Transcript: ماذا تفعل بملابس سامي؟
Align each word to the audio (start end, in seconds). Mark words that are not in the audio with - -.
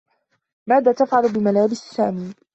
ماذا 0.67 0.91
تفعل 0.91 1.33
بملابس 1.33 1.77
سامي؟ 1.77 2.33